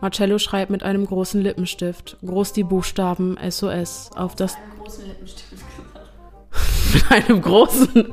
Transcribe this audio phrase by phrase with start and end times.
[0.00, 4.56] Marcello schreibt mit einem großen Lippenstift groß die Buchstaben SOS auf das.
[4.56, 6.94] Einen großen Lippenstift gesagt.
[6.94, 8.12] mit einem großen.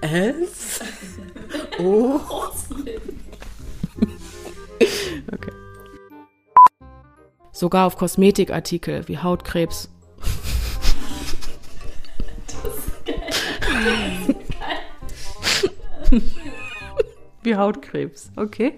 [0.00, 0.80] S.
[1.78, 2.20] O.
[5.32, 5.50] Okay.
[7.50, 9.88] Sogar auf Kosmetikartikel wie Hautkrebs.
[17.42, 18.74] wie Hautkrebs, okay.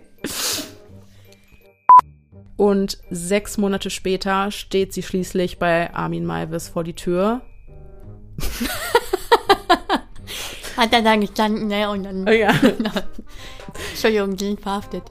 [2.56, 7.40] Und sechs Monate später steht sie schließlich bei Armin Maivis vor die Tür.
[10.76, 11.90] Hat er da gestanden, ne?
[11.90, 12.28] Und dann.
[12.28, 12.50] Oh ja.
[13.90, 15.02] Entschuldigung, die sind verhaftet.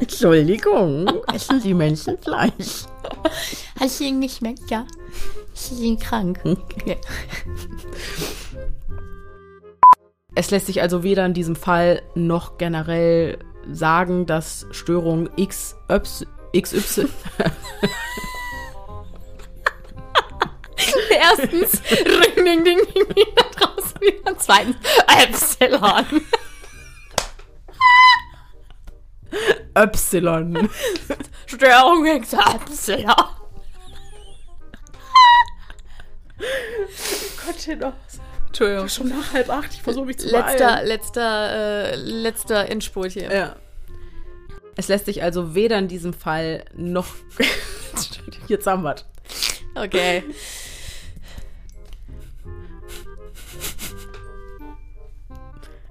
[0.00, 2.84] Entschuldigung, essen Sie Menschen Fleisch?
[3.78, 4.86] Hat es Ihnen geschmeckt, ja?
[5.54, 6.40] Sie sind krank.
[6.84, 6.96] Ja.
[10.36, 13.38] Es lässt sich also weder in diesem Fall noch generell
[13.72, 17.08] sagen, dass Störung X, Öps- XY.
[21.10, 24.36] Erstens, Ring, Ding, Ding, Ding, Ding, da draußen wieder.
[24.38, 24.76] Zweitens,
[25.22, 26.04] Epsilon.
[29.74, 30.68] Y.
[31.46, 33.14] Störung X, Epsilon.
[37.46, 37.94] Gott, noch.
[38.56, 39.74] Entschuldigung, schon nach halb acht.
[39.74, 43.30] Ich versuche mich zu Letzter, letzter, äh, letzter Endspurt hier.
[43.30, 43.56] Ja.
[44.76, 47.06] Es lässt sich also weder in diesem Fall noch.
[48.48, 49.04] Jetzt haben wir's.
[49.74, 50.24] Okay.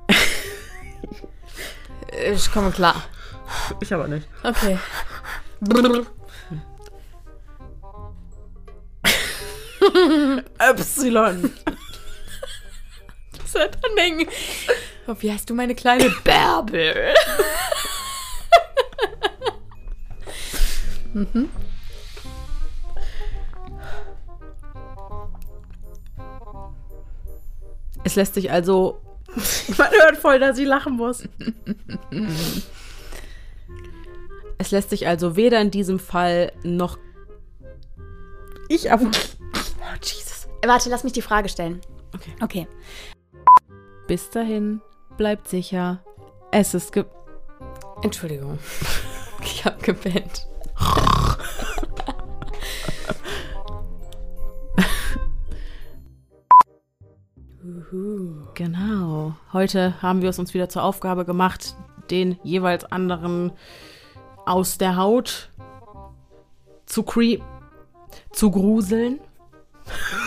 [2.27, 3.03] Ich komme klar.
[3.81, 4.27] Ich aber nicht.
[4.41, 4.79] Okay.
[10.59, 11.52] Y.
[13.55, 14.29] Soll dann denken?
[15.07, 17.13] Oh, wie heißt du meine kleine Bärbel?
[28.03, 29.01] Es lässt sich also.
[29.77, 31.23] Man hört voll, dass sie lachen muss.
[34.57, 36.97] Es lässt sich also weder in diesem Fall noch.
[38.67, 39.05] Ich aber.
[39.05, 40.47] Oh, Jesus.
[40.66, 41.79] Warte, lass mich die Frage stellen.
[42.13, 42.33] Okay.
[42.41, 42.67] Okay.
[44.07, 44.81] Bis dahin,
[45.17, 46.03] bleibt sicher.
[46.51, 47.05] Es ist ge.
[48.01, 48.59] Entschuldigung.
[49.43, 50.47] Ich hab gepennt.
[58.55, 59.35] Genau.
[59.53, 61.75] Heute haben wir es uns wieder zur Aufgabe gemacht,
[62.09, 63.51] den jeweils anderen
[64.45, 65.51] aus der Haut
[66.85, 67.39] zu cre
[68.31, 69.19] zu gruseln.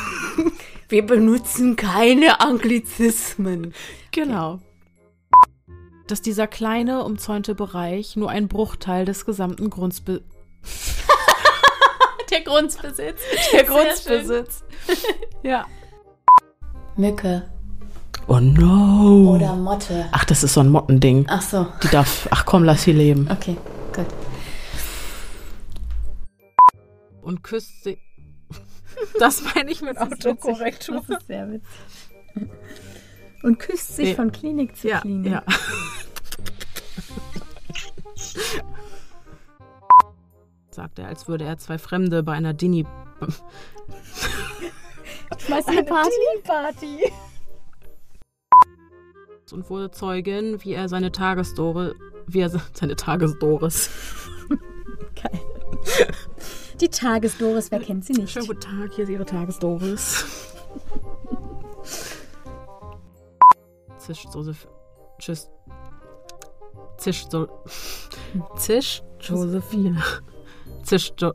[0.88, 3.74] Wir benutzen keine Anglizismen.
[4.10, 4.60] Genau.
[6.06, 10.22] Dass dieser kleine, umzäunte Bereich nur ein Bruchteil des gesamten Grundbe
[12.30, 13.20] Der Grundbesitz.
[13.52, 14.64] der Grundbesitz.
[15.42, 15.66] ja.
[16.96, 17.48] Mücke
[18.26, 19.34] Oh no.
[19.36, 20.06] oder Motte.
[20.12, 21.24] Ach, das ist so ein Mottending.
[21.28, 21.66] Ach so.
[21.82, 22.28] Die darf.
[22.30, 23.26] Ach komm, lass sie leben.
[23.30, 23.56] Okay,
[23.94, 24.04] gut.
[27.22, 27.98] Und küsst sie.
[29.18, 31.02] Das meine ich mit Autokorrektur.
[31.08, 31.68] Das ist sehr witzig.
[33.42, 34.14] Und küsst sich Nee.
[34.14, 35.32] von Klinik zu Ja, Klinik.
[35.32, 35.42] ja.
[40.70, 42.86] Sagt er, als würde er zwei Fremde bei einer Dini.
[45.38, 46.10] Schmeißt eine Party?
[46.44, 47.12] Party.
[49.50, 51.94] und wurde Zeugin, wie er seine Tagesdore.
[52.26, 53.88] Wie er se- seine Tagesdoris.
[55.22, 55.40] Geil.
[56.80, 58.30] Die Tagesdoris, wer kennt sie nicht?
[58.30, 60.24] Schönen guten Tag, hier ist Ihre Tagesdoris.
[63.98, 64.68] Zischt Josef.
[65.18, 65.50] Tschüss.
[66.98, 67.48] Zischt so.
[68.56, 70.02] Zischt Josephine.
[70.84, 71.32] Zischt Jo.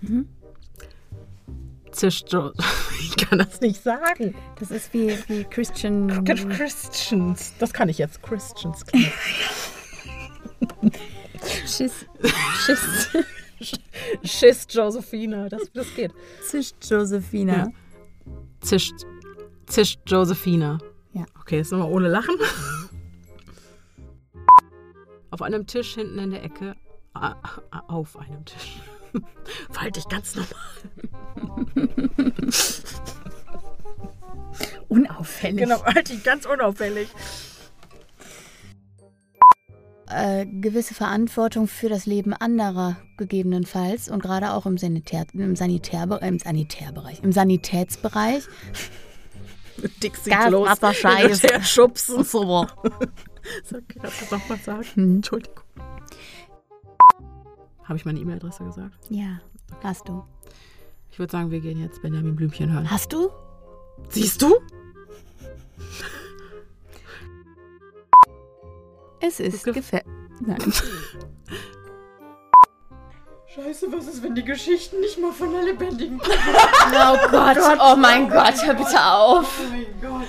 [0.00, 0.28] Mhm.
[2.28, 2.52] Jo.
[3.06, 4.34] Ich kann das nicht sagen.
[4.58, 6.24] Das ist wie, wie Christian.
[6.24, 7.52] Christians.
[7.58, 8.22] Das kann ich jetzt.
[8.22, 8.84] Christians.
[11.66, 12.06] Schiss.
[12.64, 13.08] Schiss.
[14.22, 15.48] Schiss Josephine.
[15.48, 16.12] Das, das geht.
[16.42, 17.56] Zischt Josephina.
[17.56, 17.68] Ja.
[18.60, 18.94] Zischt.
[19.66, 20.78] Zischt Josephine.
[21.12, 21.24] Ja.
[21.40, 22.36] Okay, jetzt nochmal ohne Lachen.
[25.30, 26.76] Auf einem Tisch hinten in der Ecke.
[27.14, 27.34] Ah,
[27.70, 28.76] ah, Auf einem Tisch.
[29.70, 30.48] Verhalte dich ganz normal.
[34.88, 35.58] Unauffällig.
[35.58, 37.08] Genau, halte dich ganz unauffällig.
[40.14, 46.04] Äh, gewisse Verantwortung für das Leben anderer gegebenenfalls und gerade auch im, Sanitär, im, Sanitär,
[46.20, 48.44] im Sanitärbereich, im Sanitätsbereich.
[50.02, 51.20] Dixie Klos Wasser, Scheiße.
[51.22, 52.22] hin und her schubsen.
[52.22, 52.66] So.
[53.64, 54.86] So, okay, kannst du noch mal sagen?
[54.94, 55.16] Hm.
[55.16, 55.64] Entschuldigung.
[57.82, 58.94] Habe ich meine E-Mail-Adresse gesagt?
[59.10, 59.40] Ja,
[59.82, 60.24] hast du.
[61.10, 62.90] Ich würde sagen, wir gehen jetzt Benjamin Blümchen hören.
[62.90, 63.30] Hast du?
[64.10, 64.54] Siehst du?
[69.20, 70.04] Es ist gef- gefällt.
[70.40, 70.58] Nein.
[73.54, 78.28] Scheiße, was ist, wenn die Geschichten nicht mal von der lebendigen Oh Gott, oh mein
[78.28, 79.60] Gott, hör bitte auf.
[79.60, 80.26] Oh mein Gott.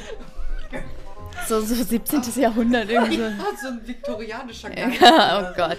[1.47, 2.21] So, so 17.
[2.35, 3.23] Jahrhundert irgendwie.
[3.23, 5.01] Ah, so ein viktorianischer Geist.
[5.01, 5.77] Ja, oh Gott.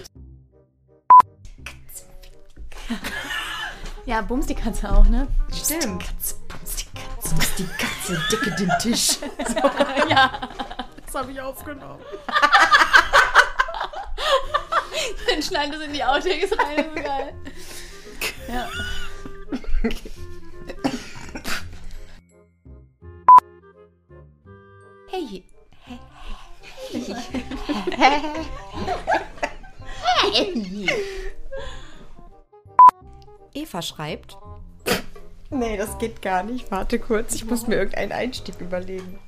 [4.05, 5.27] Ja, Bums die Katze auch, ne?
[5.53, 6.03] Stimmt.
[6.47, 7.35] Bums die Katze.
[7.35, 9.17] Muss die Katze decke den Tisch.
[10.09, 10.49] Ja.
[11.05, 12.01] Das habe ich aufgenommen.
[15.29, 17.33] Dann schneiden das in die Outtakes rein, ist so geil.
[18.47, 18.69] Ja.
[25.09, 25.43] Hey.
[33.53, 34.37] Eva schreibt.
[35.49, 36.69] Nee, das geht gar nicht.
[36.71, 39.19] Warte kurz, ich muss mir irgendeinen Einstieg überlegen.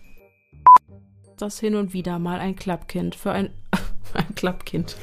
[1.37, 3.53] Das hin und wieder mal ein Klappkind für ein,
[4.13, 4.97] ein Klappkind.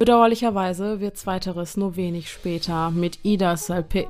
[0.00, 4.08] Bedauerlicherweise wird zweiteres nur wenig später mit Ida Salpe...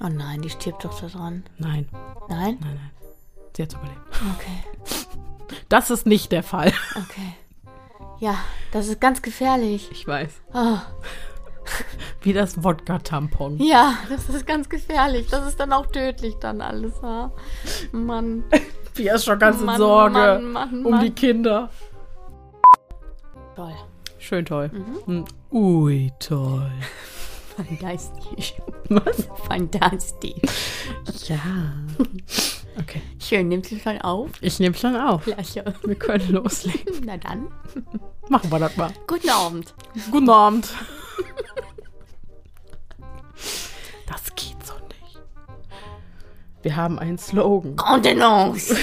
[0.00, 1.42] Oh nein, die stirbt doch da dran.
[1.58, 1.88] Nein,
[2.28, 2.56] Nein?
[2.60, 2.90] nein, nein.
[3.56, 3.98] Sie hat überlebt.
[4.36, 5.08] Okay,
[5.68, 6.72] Das ist nicht der Fall.
[6.94, 7.34] okay.
[8.20, 8.36] Ja,
[8.70, 9.88] das ist ganz gefährlich.
[9.90, 10.30] Ich weiß.
[10.54, 10.78] Oh,
[12.22, 13.58] Wie das Wodka-Tampon.
[13.60, 15.26] ja, das ist ganz gefährlich.
[15.30, 17.32] Das ist dann auch tödlich dann alles, ha?
[17.90, 18.44] Mann.
[18.94, 21.70] Pia ist schon ganz in Mann, Sorge Mann, Mann, um die Kinder.
[23.56, 23.74] Toll.
[24.24, 24.70] Schön toll.
[25.04, 25.24] Hm.
[25.52, 26.70] Ui, toll.
[27.56, 28.54] Fantastisch.
[28.88, 29.28] Was?
[29.48, 30.34] Fantastisch.
[31.28, 31.38] Ja.
[32.76, 33.00] Okay.
[33.20, 34.30] Schön, nimmst du schon auf?
[34.40, 35.22] Ich nehme schon auf.
[35.22, 35.62] Klasse.
[35.84, 37.02] Wir können loslegen.
[37.06, 37.46] Na dann.
[38.28, 38.90] Machen wir das mal.
[39.06, 39.72] Guten Abend.
[40.10, 40.68] Guten Abend.
[44.08, 45.20] Das geht so nicht.
[46.62, 47.76] Wir haben einen Slogan.
[47.76, 48.76] Kontenance.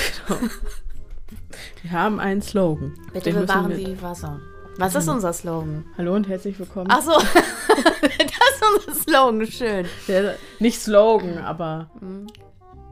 [1.81, 2.93] Wir haben einen Slogan.
[3.11, 4.39] Bitte Den bewahren wir- Sie Wasser.
[4.81, 5.85] Was ist unser Slogan?
[5.95, 6.87] Hallo und herzlich willkommen.
[6.89, 7.11] Ach so.
[7.11, 9.45] das ist unser Slogan.
[9.45, 9.85] Schön.
[10.07, 11.91] Der, nicht Slogan, aber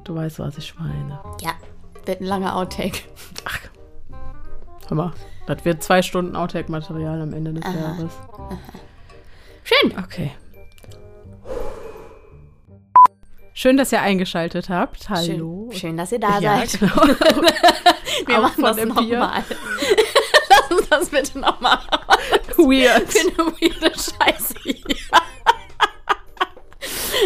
[0.04, 1.20] du weißt, was ich meine.
[1.42, 1.54] Ja.
[2.06, 3.00] Wird ein langer Outtake.
[3.44, 3.60] Ach,
[4.88, 5.14] hör mal.
[5.48, 8.12] Das wird zwei Stunden Outtake-Material am Ende des Jahres.
[9.64, 9.98] Schön.
[9.98, 10.32] Okay.
[13.56, 15.10] Schön, dass ihr eingeschaltet habt.
[15.10, 15.70] Hallo.
[15.72, 16.80] Schön, schön dass ihr da Ja, seid.
[16.80, 16.96] genau.
[18.28, 19.44] Wir machen das nochmal.
[20.70, 21.80] Lass uns das bitte nochmal.
[22.58, 23.12] Weird.
[23.12, 24.76] Für eine weirde Scheiße hier.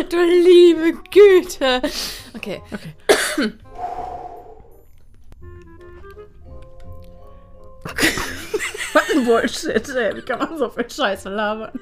[0.10, 1.82] Du liebe Güte.
[2.36, 2.62] Okay.
[7.86, 8.10] Okay.
[8.94, 10.16] Was ein Bullshit, ey.
[10.16, 11.80] Wie kann man so viel Scheiße labern?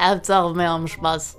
[0.00, 1.36] Hauptsache, wir haben Spaß.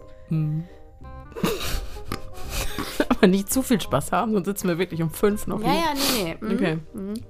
[3.20, 5.80] Aber nicht zu viel Spaß haben, sonst sitzen wir wirklich um fünf noch Ja, hier.
[5.80, 6.76] ja, nee, nee.
[6.94, 7.12] Mhm.
[7.14, 7.24] Okay.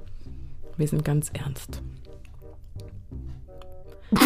[0.78, 1.82] Wir sind ganz ernst.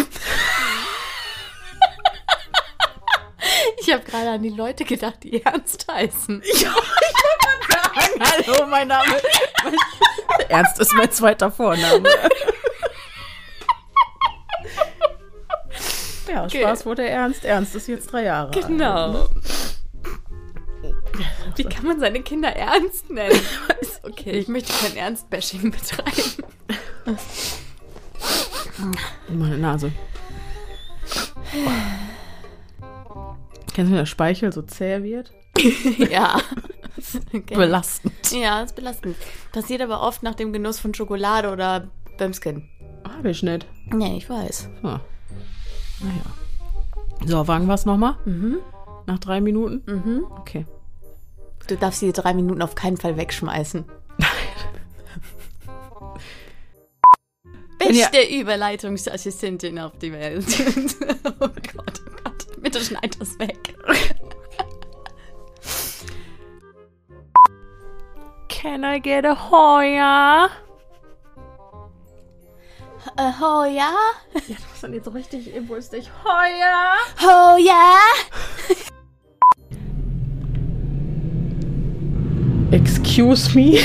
[3.80, 6.42] Ich habe gerade an die Leute gedacht, die ernst heißen.
[8.20, 9.20] Hallo, mein Name.
[10.48, 12.08] Ernst ist mein zweiter Vorname.
[16.28, 17.44] ja, Spaß wurde ernst.
[17.44, 19.43] Ernst ist jetzt drei Jahre alt.
[21.56, 21.68] Genau.
[21.70, 23.40] Wie kann man seine Kinder ernst nennen?
[24.06, 26.44] Okay, ich möchte kein Ernst-Bashing betreiben.
[29.30, 29.92] Meine Nase.
[33.72, 35.32] Kennst du, wie der Speichel so zäh wird?
[36.10, 36.38] Ja.
[37.32, 37.54] Okay.
[37.56, 38.14] Belastend.
[38.32, 39.16] Ja, ist belastend.
[39.52, 42.68] Passiert aber oft nach dem Genuss von Schokolade oder Bömskin.
[43.04, 43.66] Hab ich nicht.
[43.92, 44.68] Nee, ich weiß.
[44.82, 45.00] Ah.
[46.00, 47.26] Naja.
[47.26, 48.16] So, wagen wir es nochmal?
[48.24, 48.58] Mhm.
[49.06, 49.82] Nach drei Minuten?
[49.90, 50.24] Mhm.
[50.38, 50.66] Okay.
[51.66, 53.84] Du darfst die drei Minuten auf keinen Fall wegschmeißen.
[57.78, 60.44] Beste Überleitungsassistentin auf die Welt.
[61.24, 62.62] oh Gott, oh Gott.
[62.62, 63.74] Bitte schneid das weg.
[68.48, 70.48] Can I get a Hoya?
[73.16, 73.92] Äh, oh ja?
[74.32, 76.10] Ja, du bist dann jetzt so richtig impulsig.
[76.24, 76.94] Hoya!
[77.22, 77.56] Oh
[82.74, 83.78] Excuse me?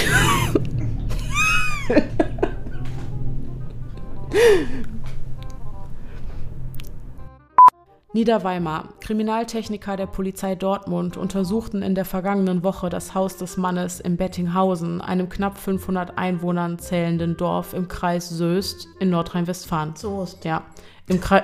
[8.13, 8.89] Niederweimar.
[8.99, 15.01] Kriminaltechniker der Polizei Dortmund untersuchten in der vergangenen Woche das Haus des Mannes in Bettinghausen,
[15.01, 19.95] einem knapp 500 Einwohnern zählenden Dorf im Kreis Söst in Nordrhein-Westfalen.
[19.97, 20.45] Soest.
[20.45, 20.63] Ja,
[21.07, 21.43] im Kreis.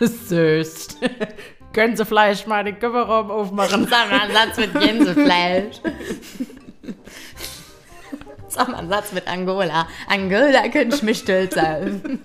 [0.00, 0.98] Söst.
[1.72, 3.86] Gänsefleisch mal den Kümmeraum aufmachen.
[3.90, 5.80] Sag mal einen Satz mit Gänsefleisch.
[8.48, 9.86] Sag mal einen Satz mit Angola.
[10.08, 12.20] Angola könnte ich mich stolz sein.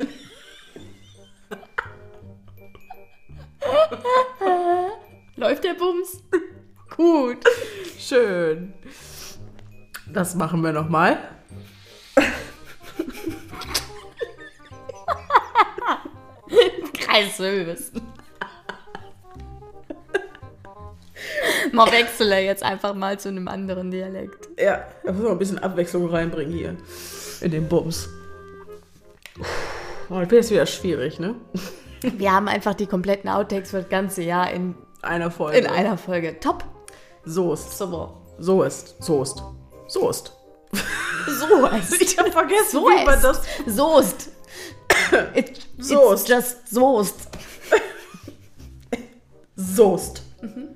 [5.36, 6.24] Läuft der Bums?
[6.96, 7.38] Gut.
[8.00, 8.74] Schön.
[10.14, 11.18] Das machen wir nochmal.
[16.94, 17.94] Kreis Söst.
[21.76, 24.50] Mal wechsle jetzt einfach mal zu einem anderen Dialekt.
[24.60, 26.76] Ja, da muss man ein bisschen Abwechslung reinbringen hier.
[27.42, 28.08] In den Bums.
[30.10, 31.36] Oh, das jetzt wieder schwierig, ne?
[32.02, 35.58] Wir haben einfach die kompletten Outtakes für das ganze Jahr in, Einer Folge.
[35.58, 36.40] in einer Folge.
[36.40, 36.64] Top.
[37.26, 37.78] Soest.
[37.78, 38.14] Super.
[38.38, 39.02] So ist.
[39.04, 39.44] Soest.
[39.88, 40.34] Soest.
[41.28, 42.02] So ist.
[42.02, 43.24] Ich hab vergessen, So wie man ist.
[43.24, 43.42] das.
[43.66, 44.30] Soest.
[45.36, 46.30] It, Soest.
[46.30, 47.30] It's just Soest.
[49.56, 50.22] Soest.
[50.42, 50.75] In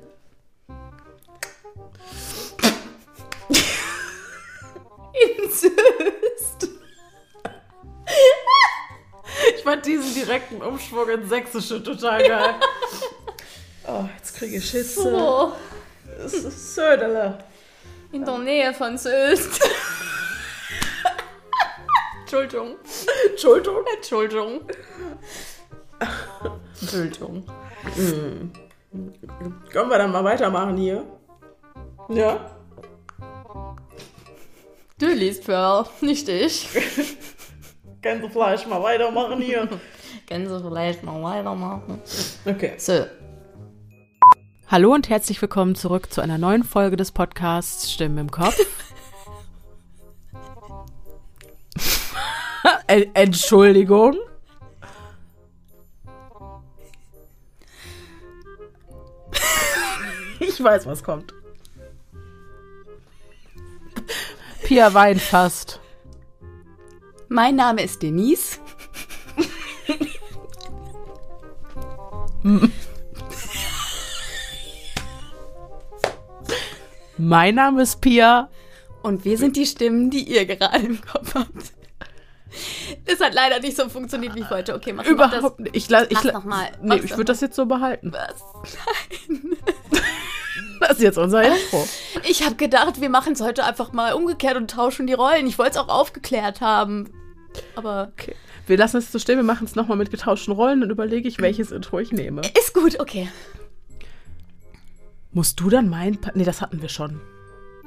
[5.49, 6.69] Soest.
[9.55, 12.55] Ich fand diesen direkten Umschwung ins Sächsische total geil.
[13.87, 15.01] Oh, jetzt kriege ich Schisse.
[15.01, 15.53] So.
[16.27, 17.43] Söderle.
[18.11, 19.61] In der Nähe von Soest.
[22.21, 22.75] Entschuldigung.
[23.29, 23.85] Entschuldigung.
[23.95, 24.61] Entschuldigung.
[26.81, 27.43] Entschuldigung.
[29.71, 31.03] Können wir dann mal weitermachen hier?
[32.09, 32.58] Ja.
[34.99, 36.67] Du liest Pearl, nicht ich.
[38.01, 39.67] Gänsefleisch mal weitermachen hier.
[40.25, 42.01] Gänse vielleicht mal weitermachen.
[42.45, 42.73] Okay.
[42.77, 43.05] So.
[44.67, 48.57] Hallo und herzlich willkommen zurück zu einer neuen Folge des Podcasts Stimmen im Kopf.
[52.87, 54.17] En- Entschuldigung.
[60.39, 61.33] Ich weiß, was kommt.
[64.69, 65.79] Pia weint fast.
[67.27, 68.59] Mein Name ist Denise.
[77.17, 78.51] Mein Name ist Pia.
[79.01, 81.73] Und wir sind die Stimmen, die ihr gerade im Kopf habt.
[83.05, 84.75] Das hat leider nicht so funktioniert wie ich wollte.
[84.75, 85.75] Okay, mach mach Überhaupt nicht.
[85.75, 86.23] Ich, ich.
[86.83, 88.11] Nee, ich würde das jetzt so behalten.
[88.11, 88.43] das.
[90.89, 91.87] Das ist jetzt unser Intro.
[92.27, 95.47] Ich habe gedacht, wir machen es heute einfach mal umgekehrt und tauschen die Rollen.
[95.47, 97.09] Ich wollte es auch aufgeklärt haben.
[97.75, 98.35] Aber Okay.
[98.67, 101.39] Wir lassen es so stehen, wir machen es nochmal mit getauschten Rollen und überlege ich,
[101.39, 102.41] welches Intro ich nehme.
[102.59, 103.27] ist gut, okay.
[105.31, 106.35] Musst du dann meinen Part.
[106.35, 107.19] Nee, das hatten wir schon.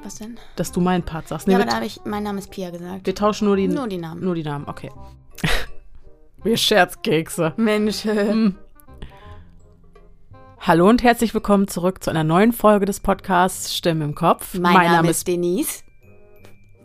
[0.02, 0.38] Was denn?
[0.56, 1.46] Dass du meinen Part sagst.
[1.46, 3.06] Nee, Ja, aber da habe ich, mein Name ist Pia gesagt.
[3.06, 4.24] wir tauschen nur die, Nur die Namen.
[4.24, 4.90] Nur die Namen, okay.
[6.42, 7.52] wir Scherzkekse.
[7.56, 8.04] Mensch.
[10.64, 14.54] Hallo und herzlich willkommen zurück zu einer neuen Folge des Podcasts Stimme im Kopf.
[14.54, 15.82] Mein, Name, ist Denise.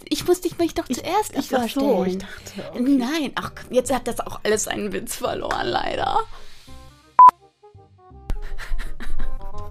[0.10, 2.24] Ich muss dich mich doch zuerst ich- noch ach so, vorstellen.
[2.46, 6.17] ich dachte, Nein, ach, jetzt hat das auch alles einen Witz verloren, leider.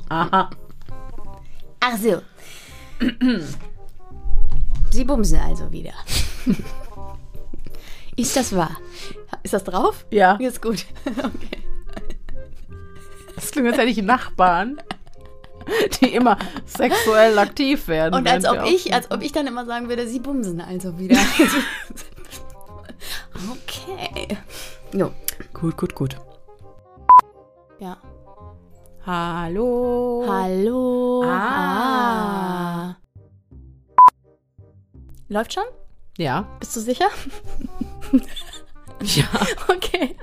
[0.09, 0.51] Aha.
[1.81, 2.23] Ach so.
[4.93, 5.95] Sie bumsen also wieder.
[8.17, 8.77] Ist das wahr?
[9.43, 10.07] Ist das drauf?
[10.11, 10.87] Ja, Ist gut.
[11.07, 11.56] Okay.
[13.57, 14.81] Klingt, als hätte ich Nachbarn,
[16.01, 18.15] die immer sexuell aktiv werden.
[18.15, 21.17] Und als ob ich, als ob ich dann immer sagen würde, sie bumsen also wieder.
[23.51, 24.39] okay.
[24.93, 25.13] Jo.
[25.53, 26.17] Gut, gut, gut.
[27.79, 27.97] Ja.
[29.05, 30.25] Hallo.
[30.29, 31.23] Hallo.
[31.25, 32.91] Ah.
[32.91, 32.97] Ah.
[35.29, 35.65] Läuft schon?
[36.19, 36.47] Ja.
[36.61, 37.09] Bist du sicher?
[39.03, 39.25] Ja.
[39.69, 40.17] Okay.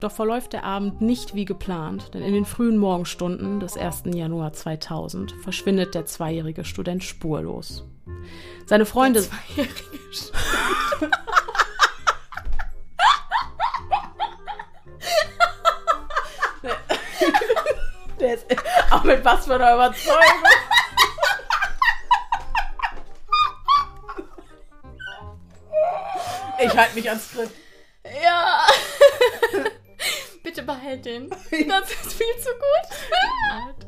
[0.00, 4.02] Doch verläuft der Abend nicht wie geplant, denn in den frühen Morgenstunden des 1.
[4.06, 7.84] Januar 2000 verschwindet der zweijährige Student spurlos.
[8.66, 9.26] Seine Freunde.
[18.20, 18.46] Der ist
[18.90, 20.22] auch mit was für einer Überzeugung.
[26.58, 27.54] Ich halte mich ans Skript.
[28.22, 28.66] Ja.
[30.56, 31.28] Bitte behalt den.
[31.68, 32.88] Das ist viel zu gut.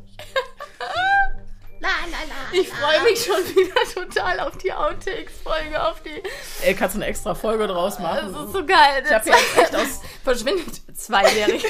[1.81, 2.61] La la la.
[2.61, 6.23] Ich freue mich schon wieder total auf die Outtakes-Folge, auf die.
[6.63, 8.33] Ey, kannst du eine extra Folge draus machen?
[8.33, 9.03] Das ist so geil.
[9.05, 10.03] Ich hab jetzt echt aus.
[10.25, 11.69] Verschwindet zweijährige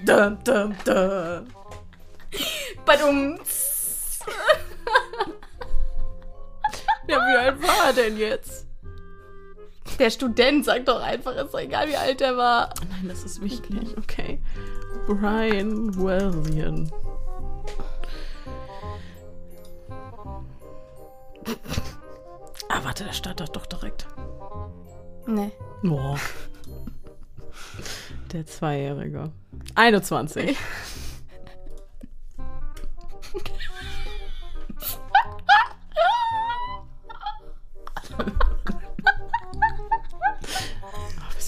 [0.00, 1.54] Dum, dum, dum.
[2.86, 3.38] Badum.
[7.06, 8.67] Ja, wie alt war er denn jetzt?
[9.98, 12.70] Der Student sagt doch einfach, ist doch egal, wie alt er war.
[12.90, 13.96] Nein, das ist wichtig.
[13.98, 14.40] Okay.
[15.06, 16.90] Brian Wellian.
[22.68, 24.06] Ah, warte, der startet doch direkt.
[25.26, 25.50] Nee.
[25.82, 26.18] Boah.
[28.32, 29.32] Der Zweijährige.
[29.74, 30.56] 21.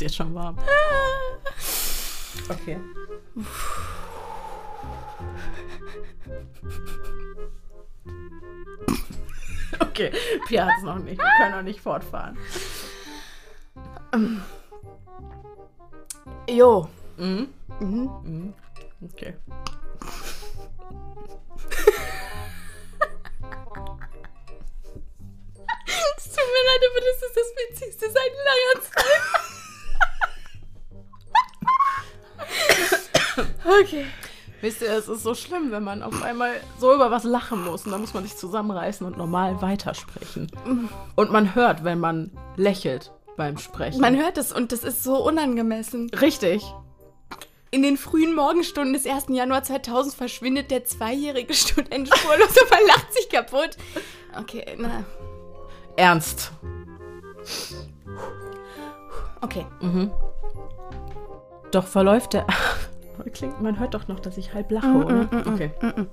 [0.00, 0.56] Ist jetzt schon warm.
[2.48, 2.78] Okay.
[9.78, 10.10] Okay,
[10.46, 11.18] Pia hat es noch nicht.
[11.18, 12.36] Wir können noch nicht fortfahren.
[16.48, 16.88] Jo.
[17.18, 17.48] Mhm.
[17.80, 18.10] Mhm.
[18.24, 18.54] Mhm.
[19.02, 19.34] Okay.
[26.16, 29.50] Es tut mir leid, aber das ist das Witzigste seit langer Zeit.
[33.82, 34.06] okay.
[34.60, 37.86] Wisst ihr, es ist so schlimm, wenn man auf einmal so über was lachen muss
[37.86, 40.50] und dann muss man sich zusammenreißen und normal weitersprechen.
[41.16, 44.02] Und man hört, wenn man lächelt beim Sprechen.
[44.02, 46.10] Man hört es und das ist so unangemessen.
[46.10, 46.62] Richtig.
[47.70, 49.26] In den frühen Morgenstunden des 1.
[49.28, 53.78] Januar 2000 verschwindet der zweijährige Student spurlos und man lacht sich kaputt.
[54.38, 55.04] Okay, na.
[55.96, 56.52] Ernst.
[59.40, 59.64] Okay.
[59.80, 60.10] Mhm.
[61.70, 62.46] Doch verläuft der.
[63.32, 65.14] Klingt, man hört doch noch, dass ich halb lache, Mm, oder?
[65.14, 65.70] mm, mm, mm, okay.
[65.82, 66.08] mm, mm.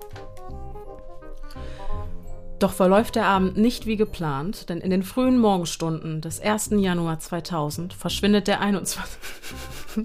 [2.59, 6.71] Doch verläuft der Abend nicht wie geplant, denn in den frühen Morgenstunden des 1.
[6.71, 9.17] Januar 2000 verschwindet der 21.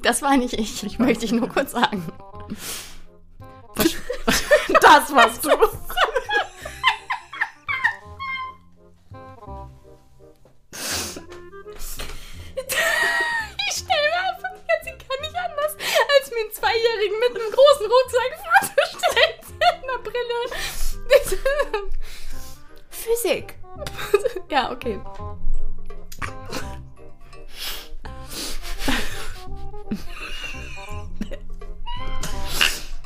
[0.03, 0.85] Das war nicht ich.
[0.85, 2.05] Ich möchte ich nur kurz sagen.
[4.81, 5.49] Das warst du.
[16.35, 19.35] mir einen Zweijährigen mit einem großen Rucksack vorzustellen.
[19.59, 20.38] Mit einer Brille.
[22.90, 23.55] Physik.
[24.51, 25.01] ja, okay.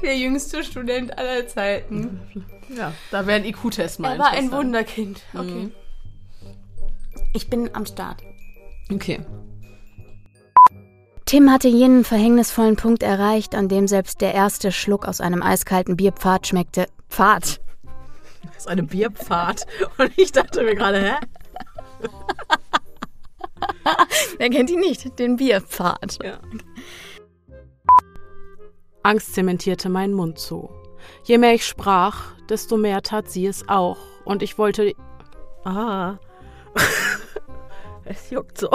[0.02, 2.20] Der jüngste Student aller Zeiten.
[2.68, 4.52] Ja, da wäre ein IQ-Test mal Er war ein.
[4.52, 5.22] Wunderkind.
[5.34, 5.70] Okay.
[7.32, 8.22] Ich bin am Start.
[8.92, 9.20] Okay.
[11.26, 15.96] Tim hatte jenen verhängnisvollen Punkt erreicht, an dem selbst der erste Schluck aus einem eiskalten
[15.96, 16.86] Bierpfad schmeckte.
[17.10, 17.60] Pfad.
[18.44, 19.66] Das ist eine Bierpfad.
[19.98, 21.14] Und ich dachte mir gerade, hä?
[24.38, 25.18] Wer kennt ihn nicht?
[25.18, 26.18] Den Bierpfad.
[26.22, 26.38] Ja.
[29.02, 30.70] Angst zementierte meinen Mund zu.
[31.24, 33.98] Je mehr ich sprach, desto mehr tat sie es auch.
[34.24, 34.92] Und ich wollte.
[35.64, 36.18] Ah.
[38.04, 38.70] es juckt so.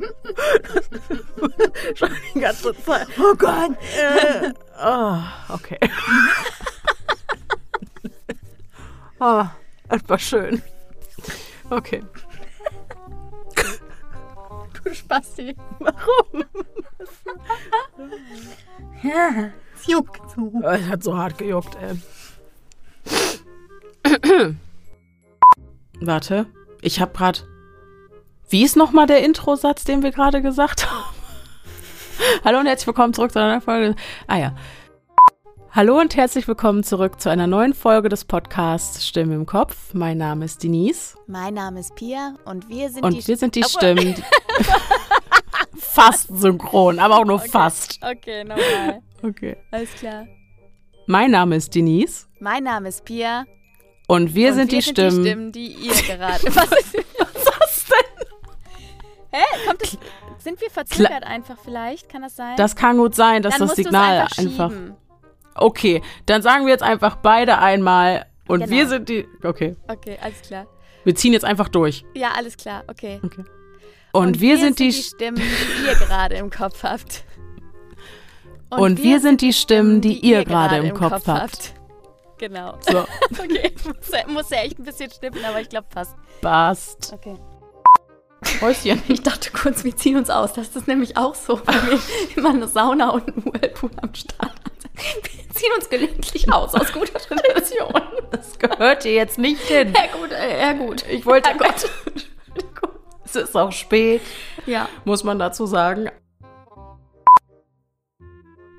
[1.94, 3.06] Schon die ganze Zeit.
[3.18, 3.76] Oh Gott.
[3.96, 5.78] Äh, oh, okay.
[9.18, 9.44] oh,
[9.88, 10.62] das war schön.
[11.68, 12.02] Okay.
[14.82, 15.54] Du Spasti.
[15.78, 16.44] Warum?
[19.02, 20.52] Es juckt so.
[20.62, 21.96] Es hat so hart gejuckt, ey.
[26.00, 26.46] Warte,
[26.80, 27.46] ich hab grad.
[28.50, 31.14] Wie ist nochmal der Introsatz, den wir gerade gesagt haben?
[32.44, 33.94] Hallo und herzlich willkommen zurück zu einer Folge.
[34.26, 34.56] Ah ja.
[35.70, 39.94] Hallo und herzlich willkommen zurück zu einer neuen Folge des Podcasts Stimme im Kopf.
[39.94, 43.54] Mein Name ist Denise Mein Name ist Pia und wir sind und die wir sind
[43.54, 44.16] die Stimmen.
[45.78, 48.00] fast synchron, aber auch nur fast.
[48.02, 49.00] Okay, nochmal.
[49.22, 49.56] Okay.
[49.70, 50.26] Alles klar.
[51.06, 53.44] Mein Name ist Denise Mein Name ist Pia.
[54.08, 55.22] und wir und sind wir die sind Stimmen.
[55.22, 56.44] die Stimmen, die ihr gerade.
[56.56, 56.96] Was ist?
[59.32, 59.42] Hä?
[59.66, 59.98] Kommt es,
[60.38, 62.08] sind wir verzögert einfach vielleicht?
[62.08, 62.56] Kann das sein?
[62.56, 64.38] Das kann gut sein, dass Dann das Signal einfach.
[64.38, 64.72] einfach.
[65.54, 68.70] Okay, dann sagen wir jetzt einfach beide einmal und Genau.
[68.72, 69.26] wir sind die.
[69.44, 70.66] Okay, Okay, alles klar.
[71.04, 72.04] wir ziehen jetzt einfach durch.
[72.14, 72.84] Ja, alles klar.
[72.88, 73.20] Okay.
[73.24, 73.44] Okay.
[74.12, 74.92] Und, wir, sind die.
[74.92, 77.24] Stimmen, die ihr gerade im Kopf habt.
[78.70, 81.74] Und wir sind die Stimmen, die ihr gerade im Kopf habt.
[82.38, 82.78] Genau.
[82.80, 82.98] So,
[83.30, 83.72] Okay.
[83.84, 86.14] muss, muss ja echt ein bisschen schnippen, aber ich glaube fast.
[86.40, 87.12] passt.
[87.12, 87.36] Okay.
[88.60, 89.02] Häuschen.
[89.08, 90.52] Ich dachte kurz, wir ziehen uns aus.
[90.52, 91.98] Das ist nämlich auch so, weil wir
[92.36, 94.60] immer eine Sauna und einen Whirlpool am Start haben.
[94.94, 97.92] Wir ziehen uns gelegentlich aus, aus guter Tradition.
[98.30, 99.92] Das gehört hier jetzt nicht hin.
[99.94, 101.04] Ja gut, äh, ja gut.
[101.08, 101.90] Ich wollte Ja, Gott.
[103.24, 104.22] Es ist auch spät,
[104.66, 104.88] Ja.
[105.04, 106.10] muss man dazu sagen.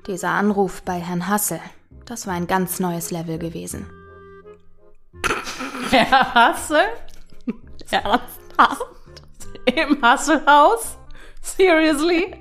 [0.06, 1.60] Dieser Anruf bei Herrn Hassel,
[2.04, 3.90] das war ein ganz neues Level gewesen.
[5.90, 6.82] Herr Hassel?
[7.90, 8.86] Ernsthaft?
[9.66, 10.96] Im Hasselhaus?
[11.40, 12.34] Seriously?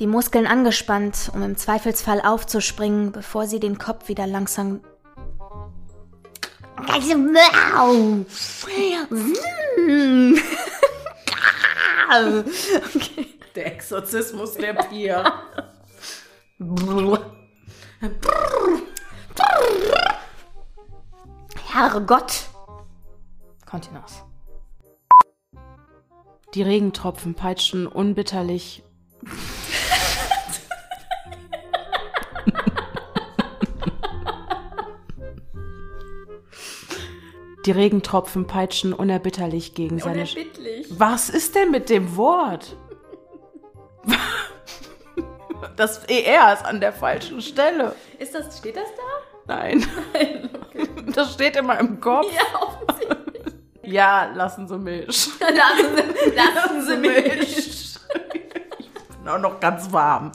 [0.00, 4.80] Die Muskeln angespannt, um im Zweifelsfall aufzuspringen, bevor sie den Kopf wieder langsam.
[13.54, 15.32] Der Exorzismus der Pier.
[21.72, 22.48] Herrgott!
[23.64, 24.24] Kontinuos.
[26.54, 28.84] Die Regentropfen peitschten unbitterlich.
[37.66, 40.22] Die Regentropfen peitschen unerbitterlich gegen seine.
[40.22, 40.86] Unerbittlich.
[40.90, 42.76] Was ist denn mit dem Wort?
[45.76, 47.96] Das ER ist an der falschen Stelle.
[48.20, 49.56] Ist das, steht das da?
[49.56, 49.84] Nein.
[51.14, 52.26] Das steht immer im Kopf.
[52.32, 52.73] Ja, offensichtlich.
[53.84, 55.30] Ja, lassen Sie mich.
[55.40, 57.96] Lassen Sie, lassen Sie mich.
[58.78, 60.32] Ich bin auch noch ganz warm.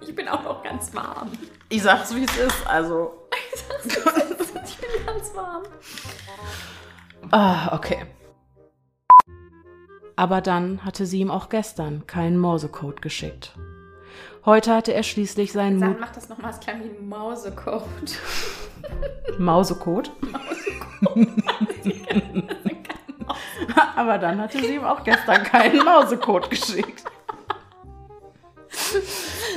[0.00, 1.30] Ich bin auch noch ganz warm.
[1.68, 2.66] Ich sag's, wie es ist.
[2.66, 3.28] Also.
[3.84, 3.94] Ich
[4.76, 5.62] bin ganz warm.
[7.30, 8.06] Ah, okay.
[10.16, 13.56] Aber dann hatte sie ihm auch gestern keinen Morsecode geschickt.
[14.44, 16.00] Heute hatte er schließlich seinen Sag, Mut.
[16.00, 16.88] mach das nochmal, es klang wie
[19.28, 20.10] ein Mausecode.
[21.00, 22.08] Mausecode?
[23.96, 27.04] Aber dann hatte sie ihm auch gestern keinen Mausecode geschickt.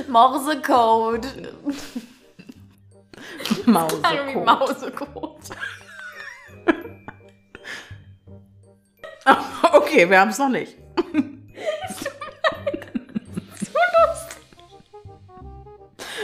[0.08, 1.27] Morsecode.
[3.65, 4.45] Mausecode.
[4.45, 5.38] Mausecode.
[9.73, 10.80] Okay, wir haben es noch nicht.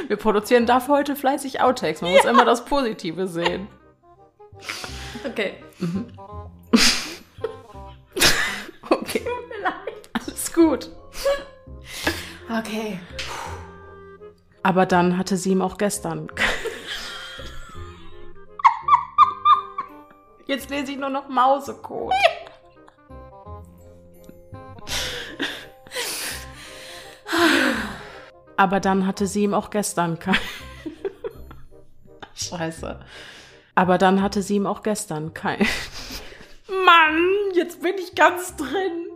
[0.07, 2.01] Wir produzieren dafür heute fleißig Outtakes.
[2.01, 3.67] Man muss immer das Positive sehen.
[5.25, 5.55] Okay.
[8.89, 10.09] Okay, Tut mir leid.
[10.13, 10.89] alles gut.
[12.49, 12.99] Okay.
[14.63, 16.27] Aber dann hatte sie ihm auch gestern.
[20.45, 22.13] Jetzt lese ich nur noch Mausecode.
[28.57, 30.35] Aber dann hatte sie ihm auch gestern kein.
[32.35, 32.99] Scheiße.
[33.75, 35.59] Aber dann hatte sie ihm auch gestern kein.
[36.67, 37.21] Mann,
[37.53, 39.07] jetzt bin ich ganz drin.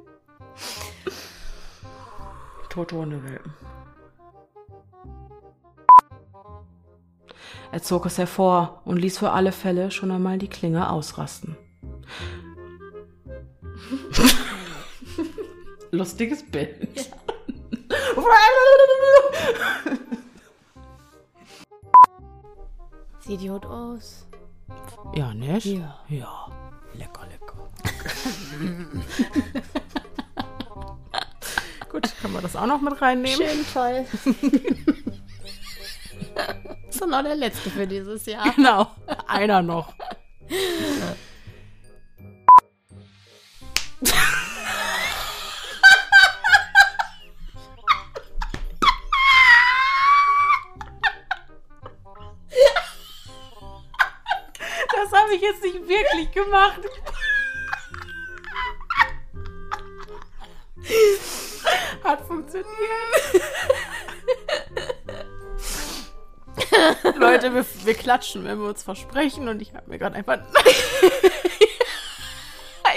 [2.69, 3.53] Tote Hundewelpen.
[7.71, 11.57] Er zog es hervor und ließ für alle Fälle schon einmal die Klinge ausrasten.
[15.91, 17.09] Lustiges Bild.
[23.21, 24.27] Sieht gut aus.
[25.15, 25.65] Ja, nicht?
[25.65, 25.99] Ja.
[26.09, 26.47] Ja.
[26.93, 27.69] Lecker, lecker.
[31.89, 33.37] Gut, können wir das auch noch mit reinnehmen?
[33.37, 34.05] Schön toll.
[36.89, 38.49] ist doch noch der letzte für dieses Jahr.
[38.55, 38.87] Genau,
[39.27, 39.93] einer noch.
[43.99, 44.13] Das
[55.31, 56.81] habe ich jetzt nicht wirklich gemacht.
[62.03, 62.67] Hat funktioniert.
[67.15, 70.39] Leute, wir, wir klatschen, wenn wir uns versprechen und ich habe mir gerade einfach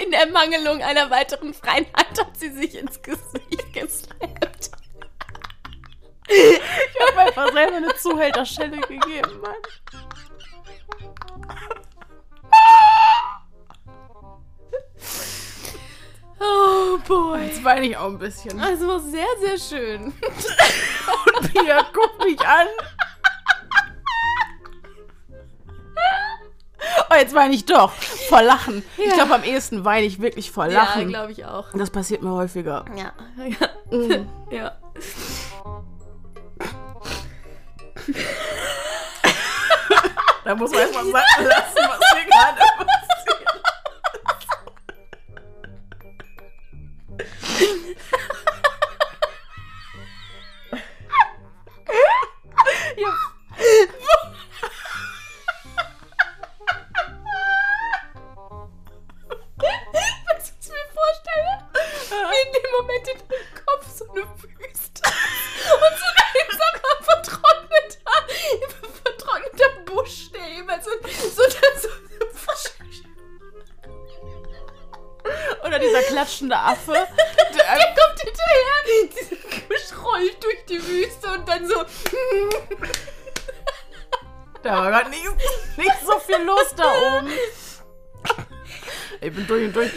[0.03, 4.71] In Ermangelung einer weiteren Freiheit hat sie sich ins Gesicht geslappt.
[6.27, 6.59] Ich
[7.07, 10.04] habe einfach selber eine Zuhälterschelle gegeben, Mann.
[16.39, 17.45] Oh boy.
[17.45, 18.59] Jetzt weine ich auch ein bisschen.
[18.59, 20.13] War sehr, sehr schön.
[21.53, 22.67] Pia, guck mich an.
[27.09, 27.91] Oh, jetzt weine ich doch.
[28.29, 28.83] Vor Lachen.
[28.97, 29.13] Ich Ja.
[29.15, 31.07] glaube, am ehesten weine ich wirklich vor Ja, Lachen.
[31.07, 31.67] glaube ich auch.
[31.73, 32.85] das passiert mir häufiger.
[32.95, 33.13] Ja.
[33.47, 34.25] Ja.
[34.51, 34.71] ja.
[40.43, 42.89] Da muss man erstmal sagen lassen, was mir gerade passiert.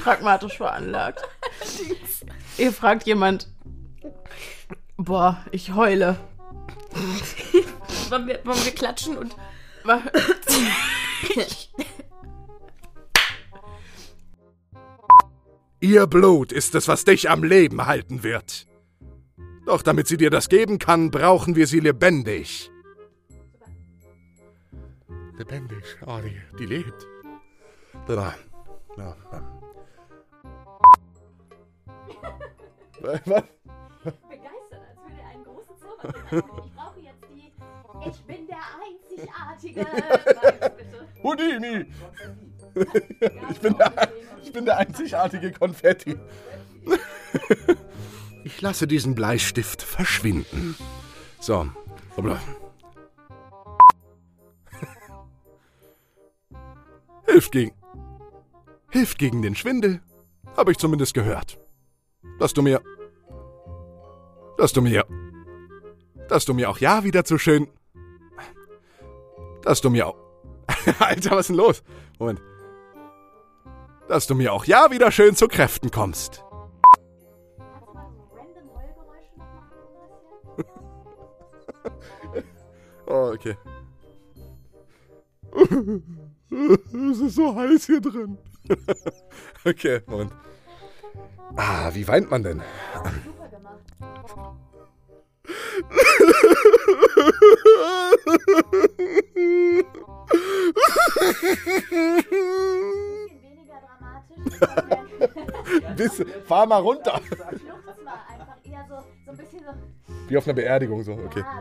[0.09, 1.21] pragmatisch veranlagt.
[2.59, 3.53] Ihr fragt jemand,
[4.97, 6.18] boah, ich heule.
[8.09, 9.37] Wollen wir, wollen wir klatschen und.
[15.81, 18.66] Ihr Blut ist es, was dich am Leben halten wird.
[19.66, 22.71] Doch damit sie dir das geben kann, brauchen wir sie lebendig.
[25.37, 27.07] Lebendig, ah, die, die lebt.
[28.07, 28.35] Da,
[28.97, 29.58] ja, ähm.
[33.00, 33.20] Was?
[33.22, 36.62] Begeistert, als würde er einen großen Zauber finden.
[36.64, 37.52] Ich brauche jetzt die
[38.08, 39.87] Ich bin der Einzigartige.
[40.76, 41.08] Bitte.
[41.22, 41.87] Houdini!
[43.50, 43.92] Ich bin, der,
[44.42, 46.16] ich bin der einzigartige Konfetti.
[48.44, 50.76] Ich lasse diesen Bleistift verschwinden.
[51.40, 51.68] So.
[52.16, 52.40] Hoppla.
[57.26, 57.74] Hilft gegen.
[58.90, 60.00] Hilft gegen den Schwindel.
[60.56, 61.58] Habe ich zumindest gehört.
[62.38, 62.81] Dass du mir.
[64.57, 65.05] Dass du mir.
[66.29, 67.68] Dass du mir auch ja wieder zu schön.
[69.62, 70.16] Dass du mir auch.
[71.01, 71.83] Alter, was ist denn los?
[72.18, 72.40] Moment.
[74.09, 76.44] Dass du mir auch ja wieder schön zu Kräften kommst.
[83.11, 83.57] Oh, okay.
[86.51, 88.37] Es ist so heiß hier drin.
[89.64, 90.33] Okay, Moment.
[91.56, 92.62] Ah, wie weint man denn?
[93.24, 93.80] Super gemacht.
[102.18, 104.37] Bisschen weniger dramatisch.
[105.96, 107.20] Bis, fahr mal runter.
[107.26, 109.72] Schluchz mal einfach eher so, so ein bisschen so.
[110.28, 111.44] Wie auf einer Beerdigung so, okay.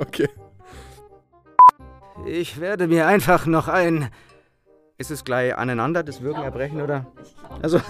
[0.00, 0.28] Okay.
[2.26, 4.10] Ich werde mir einfach noch ein.
[4.96, 7.04] Ist es gleich aneinander, das Würgen erbrechen, oder?
[7.60, 7.80] Also,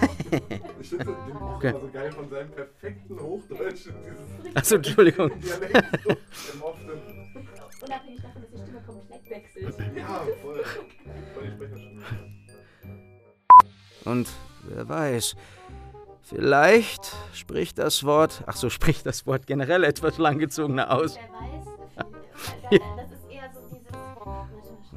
[0.81, 1.73] Ich finde den Okay.
[1.79, 3.89] so geil von seinem perfekten Hochdeutsch.
[4.55, 5.31] also Entschuldigung.
[7.81, 9.75] Unabhängig davon, dass die Stimme komplett wechselt.
[9.95, 10.63] Ja, voll.
[11.33, 12.01] Voll die Sprecherstimme.
[14.05, 14.27] Und
[14.63, 15.35] wer weiß,
[16.23, 21.17] vielleicht spricht das Wort, ach so, spricht das Wort generell etwas langgezogener aus.
[21.17, 21.67] Wer weiß,
[22.69, 22.79] viel-
[23.11, 23.14] das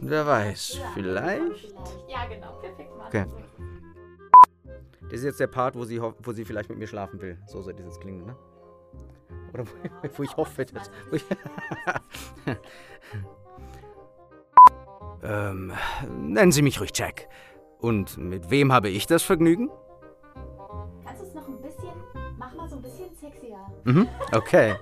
[0.00, 1.74] Und wer weiß, vielleicht.
[2.08, 3.24] Ja, genau, perfekt, Martin.
[3.24, 3.48] Okay.
[5.02, 7.38] Das ist jetzt der Part, wo sie, wo sie vielleicht mit mir schlafen will.
[7.46, 8.36] So soll dieses klingen, ne?
[9.52, 9.70] Oder wo,
[10.16, 10.90] wo ich hoffe, dass.
[11.10, 11.24] Wo ich
[15.22, 15.72] ähm,
[16.10, 17.28] nennen Sie mich ruhig Jack.
[17.80, 19.70] Und mit wem habe ich das Vergnügen?
[21.04, 21.92] Kannst du es noch ein bisschen,
[22.36, 23.58] mach mal so ein bisschen sexier.
[23.84, 24.76] Mhm, okay.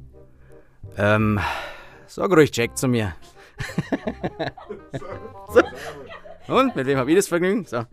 [0.96, 1.38] ähm,
[2.06, 3.14] sag ruhig Jack zu mir.
[5.48, 5.62] So.
[6.54, 7.64] Und mit wem habe ich das Vergnügen?
[7.64, 7.84] So.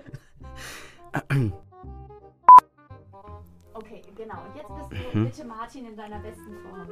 [3.73, 4.41] Okay, genau.
[4.45, 5.25] Und jetzt bist du Mhm.
[5.25, 6.87] bitte Martin in deiner besten Form.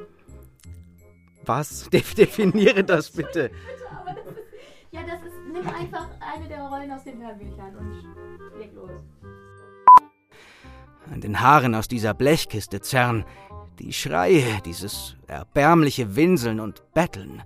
[1.46, 1.88] Was?
[1.92, 3.50] De definiere das bitte.
[3.90, 4.38] Aber das ist,
[4.90, 8.90] ja, das ist, nimm einfach eine der Rollen aus den Hörbüchern und leg los.
[11.12, 13.24] An den Haaren aus dieser Blechkiste zerren
[13.78, 17.42] die Schreie, dieses erbärmliche Winseln und Betteln.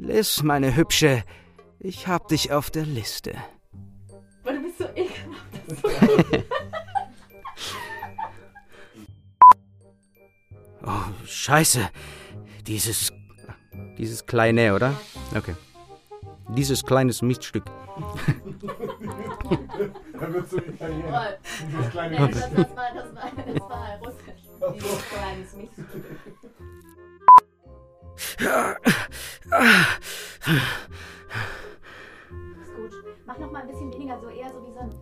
[0.00, 1.24] Liz, meine Hübsche,
[1.78, 3.34] ich hab dich auf der Liste.
[4.42, 6.44] Weil du bist so ekelhaft.
[10.82, 11.90] Oh, scheiße.
[12.66, 13.12] Dieses.
[13.98, 14.94] Dieses kleine, oder?
[15.36, 15.54] Okay.
[16.48, 17.64] Dieses kleines Miststück.
[20.18, 21.36] Er wird so Italiener.
[21.68, 24.40] Dieses Nee, kleine das, das, war, das, war, das war russisch.
[24.74, 25.72] Dieses kleines Mist.
[32.60, 32.92] Ist gut.
[33.26, 34.94] Mach noch mal ein bisschen weniger, so eher so wie so ein.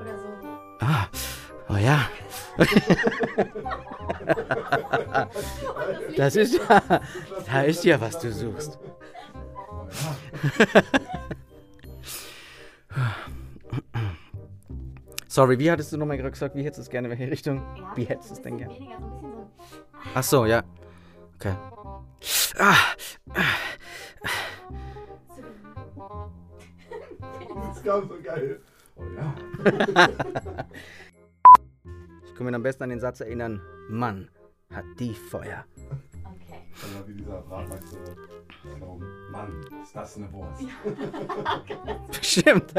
[0.00, 0.28] Oder so.
[0.80, 1.06] Ah,
[1.68, 2.08] oh ja.
[6.16, 6.82] Das ist ja.
[7.46, 8.78] Da ist ja, was du suchst.
[15.28, 16.54] Sorry, wie hattest du nochmal gesagt?
[16.54, 17.08] Wie hättest du es gerne?
[17.08, 17.62] In welche Richtung?
[17.94, 18.76] Wie hättest du es denn gerne?
[20.14, 20.62] Ach so, ja.
[21.42, 21.58] Okay.
[22.56, 22.94] Ah,
[27.64, 28.60] Das kam so geil.
[28.94, 29.34] Oh ja.
[32.24, 34.30] ich kann mich am besten an den Satz erinnern: Mann,
[34.72, 35.64] hat die Feuer.
[36.24, 36.62] Okay.
[37.06, 37.42] wie dieser.
[38.80, 39.00] Oh
[39.32, 40.62] Mann, ist das eine Wurst.
[42.24, 42.72] Stimmt.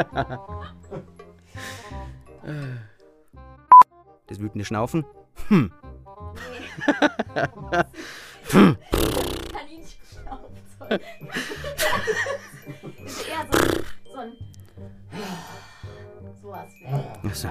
[4.28, 5.04] Das wütende Schnaufen?
[5.50, 5.70] Hm.
[8.54, 11.02] Kaninchenschnauzzeug.
[13.06, 13.60] ist eher so,
[14.12, 14.32] so ein.
[16.40, 17.20] Sowas wäre.
[17.24, 17.48] Achso.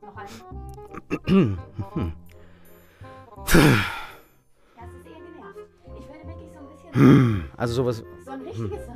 [0.00, 0.28] Noch ein.
[4.76, 5.58] Das ist eher genervt.
[5.98, 7.50] Ich würde wirklich so ein bisschen.
[7.56, 8.04] Also sowas.
[8.24, 8.86] So ein richtiges.
[8.86, 8.92] So,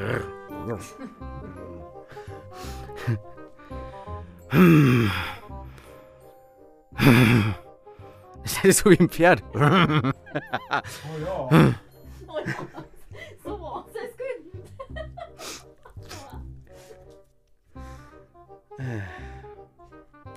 [8.42, 9.42] Das ist so wie ein Pferd.
[9.54, 9.58] Oh
[11.24, 11.50] ja.
[13.42, 14.26] So, das ist gut.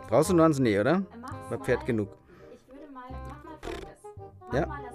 [0.10, 0.60] Brauchst du noch eins?
[0.60, 1.04] Nee, oder?
[1.21, 1.58] Mach's Bei.
[1.58, 2.10] Pferd genug.
[2.54, 3.99] Ich würde mal, mach mal folgendes.
[4.47, 4.65] Mach Ja.
[4.67, 4.92] mal das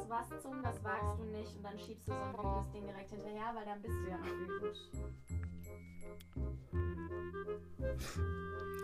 [1.59, 4.17] und dann schiebst du so ein wütendes Ding direkt hinterher, weil dann bist du ja
[4.17, 4.77] noch wütend.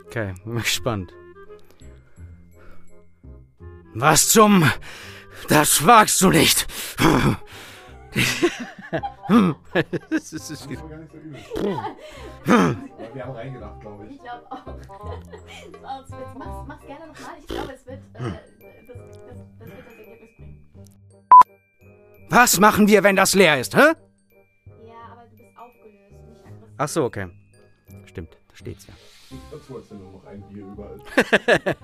[0.07, 1.15] Okay, bin gespannt.
[3.95, 4.69] Was zum...
[5.49, 6.67] Das wagst du nicht.
[10.09, 11.39] das ist, Das war gar nicht so übel.
[13.15, 14.15] Wir haben reingedacht, glaube ich.
[14.15, 14.65] Ich glaube auch.
[15.83, 16.11] Mach's,
[16.67, 17.37] mach's gerne nochmal.
[17.39, 18.33] Ich glaube, es wird, äh, das,
[18.87, 18.97] das,
[19.59, 20.54] das wird das Ergebnis bringen.
[22.35, 23.79] Was machen wir, wenn das leer ist, hä?
[23.79, 23.94] Ja,
[25.12, 26.75] aber du bist aufgelöst, nicht aggressiv.
[26.79, 27.29] Ach so, okay.
[28.07, 28.94] Stimmt, da steht's ja.
[29.31, 31.01] Ich wenn nur noch ein Bier überall.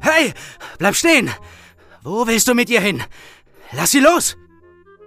[0.00, 0.32] Hey,
[0.78, 1.30] bleib stehen!
[2.02, 3.02] Wo willst du mit ihr hin?
[3.72, 4.36] Lass sie los!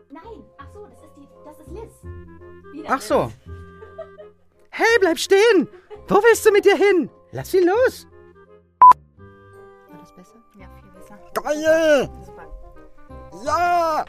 [0.09, 0.23] Nein,
[0.57, 1.93] ach so, das ist die, das ist Liz.
[2.73, 3.31] Wieder Ach so.
[4.69, 5.67] Hey, bleib stehen!
[6.07, 7.09] Wo willst du mit ihr hin?
[7.31, 8.06] Lass sie los!
[11.07, 11.19] Besser.
[11.33, 12.09] Geil!
[12.25, 12.47] Super.
[13.45, 14.05] Ja!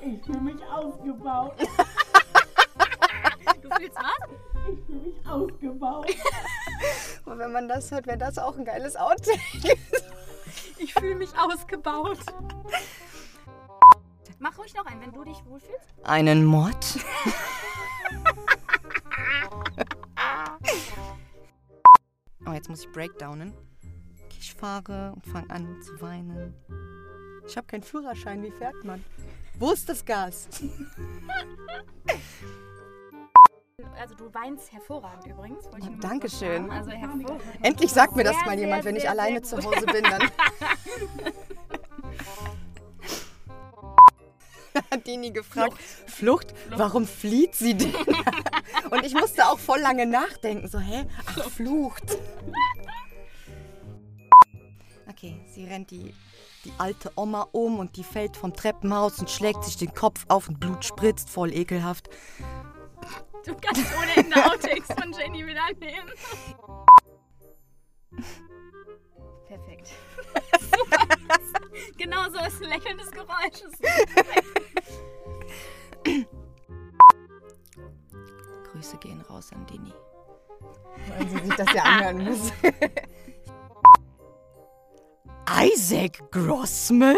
[0.00, 1.54] Ich fühle mich ausgebaut.
[3.62, 4.30] Du fühlst was?
[4.72, 6.10] Ich fühle mich ausgebaut.
[7.24, 9.76] Und wenn man das hört, wäre das auch ein geiles Outtake.
[10.78, 12.18] Ich fühle mich ausgebaut.
[14.38, 15.86] Mach ruhig noch einen, wenn du dich wohlfühlst.
[16.04, 16.74] Einen Mod?
[22.46, 23.54] oh, jetzt muss ich breakdownen.
[24.52, 26.54] Ich fahre und fange an zu weinen.
[27.46, 28.42] Ich habe keinen Führerschein.
[28.42, 29.02] Wie fährt man?
[29.58, 30.48] Wo ist das Gas?
[33.98, 35.64] Also du weinst hervorragend übrigens.
[35.66, 36.70] Oh, Dankeschön.
[36.70, 37.42] Also hervorragend.
[37.62, 39.56] Endlich sagt mir das Sehr, mal jemand, sehr, wenn ich alleine zu.
[39.58, 40.02] Hause bin.
[40.02, 40.22] Dann.
[44.90, 46.54] Hat Dini gefragt, Flucht.
[46.70, 47.94] warum flieht sie denn?
[48.90, 50.68] Und ich musste auch voll lange nachdenken.
[50.68, 51.04] So, hä?
[51.26, 52.16] Ach, Flucht.
[55.22, 56.12] Okay, sie rennt die,
[56.64, 60.48] die alte Oma um und die fällt vom Treppenhaus und schlägt sich den Kopf auf
[60.48, 62.10] und Blut spritzt, voll ekelhaft.
[63.46, 66.10] Du kannst ohne Ende Outtakes von Jenny wieder nehmen.
[69.46, 69.90] Perfekt.
[70.60, 71.06] Super.
[71.96, 73.62] genau so ist ein lächelndes Geräusch.
[78.72, 79.92] Grüße gehen raus an Dini.
[81.16, 82.52] Weil sie sich das ja anhören muss.
[85.60, 87.16] Isaac Grossman?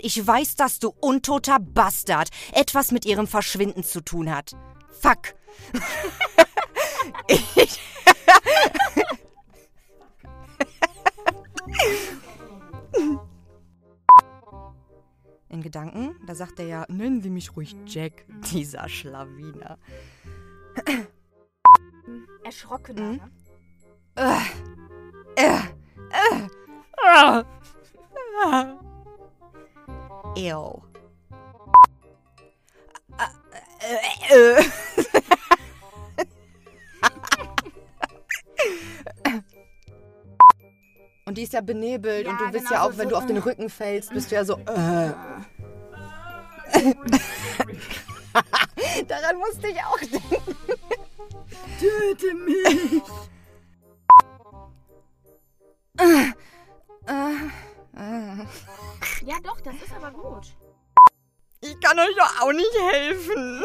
[0.00, 4.56] Ich weiß, dass du untoter Bastard etwas mit ihrem Verschwinden zu tun hat.
[5.00, 5.34] Fuck.
[7.28, 7.80] ich,
[15.48, 19.78] In Gedanken, da sagt er ja, nennen Sie mich ruhig Jack, dieser Schlawiner.
[22.44, 23.12] erschrockener.
[23.12, 23.20] Mhm.
[30.36, 30.82] Ew.
[33.18, 34.64] Äh, äh, äh.
[41.26, 43.10] Und die ist ja benebelt Ja, und du bist genau, ja auch, so- wenn so,
[43.10, 43.40] du auf den äh.
[43.40, 44.54] Rücken fällst, bist du ja so.
[44.58, 45.12] Äh.
[49.08, 50.56] Daran musste ich auch denken.
[51.78, 53.02] Töte mich.
[62.00, 63.64] Euch doch auch nicht helfen.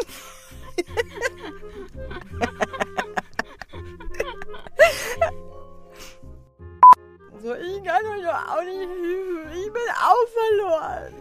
[7.42, 9.52] so, ich kann euch doch auch nicht helfen.
[9.54, 11.14] Ich bin auch verloren.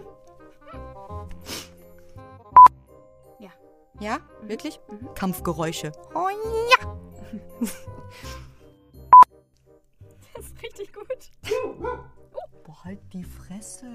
[3.38, 3.50] Ja.
[4.00, 4.80] Ja, wirklich?
[5.14, 5.92] Kampfgeräusche.
[6.14, 6.28] Oh
[6.70, 6.78] ja.
[10.36, 11.30] Das ist richtig gut.
[12.84, 13.86] Halt die Fresse.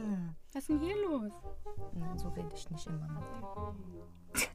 [0.52, 1.32] Was ist denn hier los?
[1.94, 3.24] Nein, so rede ich nicht immer mit
[4.34, 4.48] dir.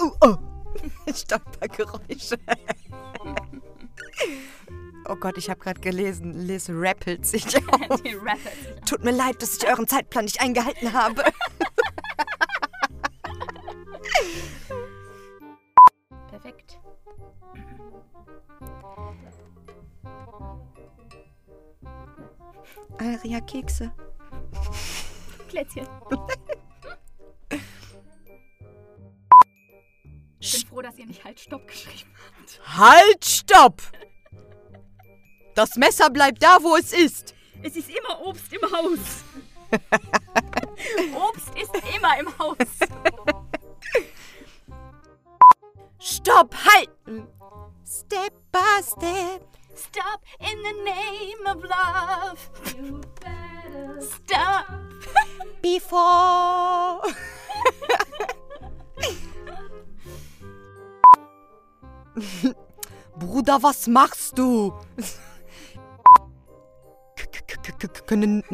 [0.00, 0.36] oh, oh.
[1.12, 2.38] Stolpergeräusche.
[5.08, 8.00] oh Gott, ich habe gerade gelesen, Liz rappelt sich auf.
[8.86, 11.24] Tut mir leid, dass ich euren Zeitplan nicht eingehalten habe.
[23.24, 23.90] Aria Kekse.
[25.48, 25.88] Plätzchen.
[30.38, 32.60] Ich bin froh, dass ihr nicht halt Stopp geschrieben habt.
[32.78, 33.80] Halt, stopp!
[35.54, 37.34] Das Messer bleibt da, wo es ist.
[37.62, 39.24] Es ist immer Obst im Haus.
[41.14, 42.56] Obst ist immer im Haus.
[45.98, 47.26] Stopp, halten!
[47.86, 49.63] Step by step.
[49.74, 52.50] Stop in the name of love.
[54.00, 54.66] Stop.
[55.62, 57.02] Before.
[63.16, 64.72] Bruder, was machst du?
[68.06, 68.44] Können.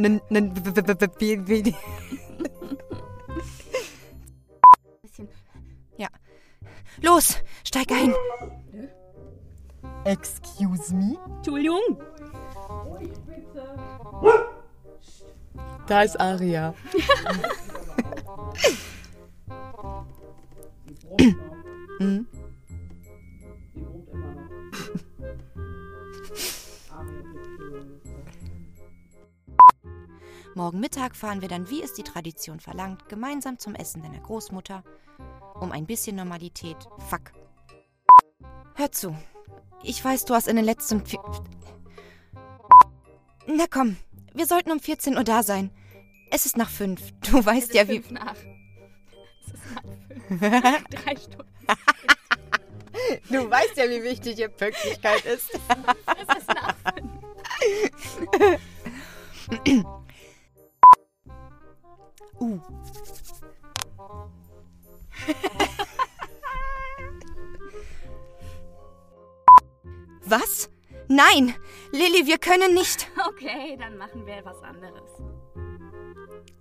[5.97, 6.09] Ja.
[7.03, 8.15] Los, steig ein.
[10.05, 11.17] Excuse me?
[11.37, 11.99] Entschuldigung.
[15.87, 16.75] Da ist Aria.
[30.55, 34.83] Morgen Mittag fahren wir dann, wie es die Tradition verlangt, gemeinsam zum Essen deiner Großmutter.
[35.55, 36.77] Um ein bisschen Normalität.
[37.09, 37.33] Fuck.
[38.75, 39.17] Hör zu.
[39.83, 41.03] Ich weiß, du hast in den letzten.
[41.07, 41.19] Vi
[43.47, 43.97] Na komm,
[44.35, 45.71] wir sollten um 14 Uhr da sein.
[46.31, 47.01] Es ist nach fünf.
[47.31, 48.01] Du weißt ja, wie.
[48.01, 48.37] Fünf nach.
[49.41, 50.85] Es ist nach fünf.
[51.05, 51.51] Drei Stunden.
[53.31, 55.51] Du weißt ja, wie wichtig hier Pünktlichkeit ist.
[55.55, 57.11] Es ist nach fünf.
[71.21, 71.55] Nein!
[71.93, 73.07] Lilly, wir können nicht.
[73.29, 75.11] Okay, dann machen wir was anderes.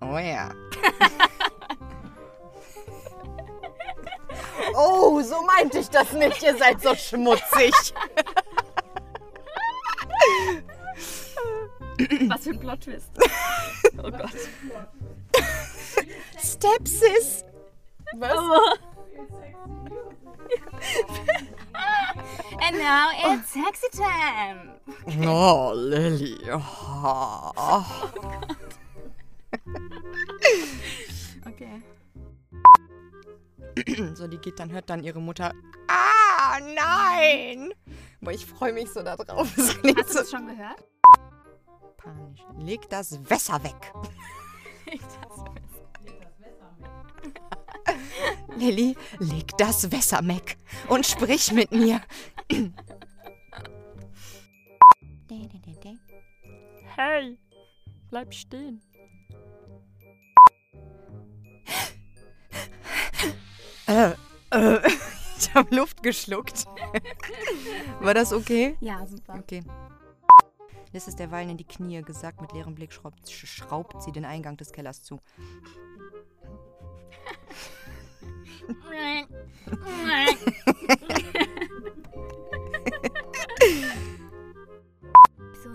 [0.00, 0.50] Oh ja.
[4.74, 6.42] oh, so meinte ich das nicht.
[6.42, 7.72] Ihr seid so schmutzig.
[12.28, 13.10] Was für ein Plot-Twist.
[13.98, 14.36] Oh Gott.
[16.38, 17.44] Stepsis.
[18.14, 18.36] Was?
[18.36, 18.74] Oh.
[22.62, 24.72] And now it's sexy time.
[25.26, 26.38] Oh, Lilly.
[26.50, 28.10] Oh.
[31.46, 31.82] Okay.
[34.14, 35.52] So, die geht dann, hört dann ihre Mutter.
[35.88, 37.72] Ah, nein!
[38.20, 39.48] Boah, ich freue mich so darauf.
[39.56, 40.84] Hast du es schon gehört?
[42.00, 42.40] panisch.
[42.58, 43.92] Leg das Wässer weg.
[44.92, 45.44] Ich das
[48.56, 50.56] Lilly, leg das Wässer weg
[50.88, 52.00] und sprich mit mir.
[56.96, 57.38] Hey,
[58.10, 58.80] bleib stehen.
[63.86, 64.12] Äh,
[64.50, 64.80] äh,
[65.38, 66.66] ich habe Luft geschluckt.
[68.00, 68.76] War das okay?
[68.80, 69.34] Ja, super.
[69.38, 69.62] Okay.
[70.92, 72.40] Liz ist derweilen in die Knie gesagt.
[72.40, 75.20] Mit leerem Blick schraubt, sch- schraubt sie den Eingang des Kellers zu.
[85.62, 85.70] So,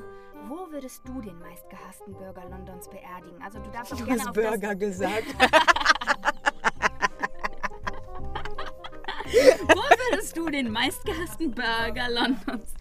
[0.47, 3.41] wo würdest du den meistgehassten Burger Londons beerdigen?
[3.41, 5.35] Also du darfst auch Du gerne hast auf Burger gesagt.
[5.39, 5.51] Das,
[9.67, 9.81] wo
[10.11, 12.73] würdest du den meistgehassten Burger Londons?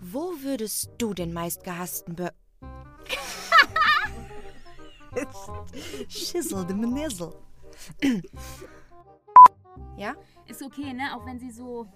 [0.00, 2.30] Wo würdest du den meistgehassten Bur...
[6.08, 7.32] Schissel de Menizzle.
[9.96, 10.14] ja?
[10.46, 11.14] Ist okay, ne?
[11.14, 11.86] Auch wenn sie so,